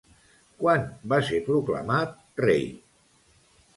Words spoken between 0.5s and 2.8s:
Quan va ser proclamat rei?